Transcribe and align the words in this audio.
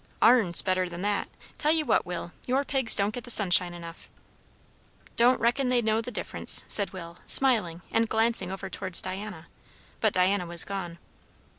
"Our'n's 0.19 0.63
better 0.63 0.89
than 0.89 1.03
that. 1.03 1.29
Tell 1.59 1.71
you 1.71 1.85
what, 1.85 2.07
Will, 2.07 2.31
your 2.47 2.65
pigs 2.65 2.95
don't 2.95 3.13
get 3.13 3.23
the 3.23 3.29
sunshine 3.29 3.71
enough." 3.75 4.09
"Don't 5.15 5.39
reckon 5.39 5.69
they 5.69 5.79
know 5.83 6.01
the 6.01 6.09
difference," 6.09 6.65
said 6.67 6.91
Will, 6.91 7.19
smiling 7.27 7.83
and 7.91 8.09
glancing 8.09 8.51
over 8.51 8.67
towards 8.67 9.03
Diana; 9.03 9.45
but 9.99 10.13
Diana 10.13 10.47
was 10.47 10.65
gone. 10.65 10.97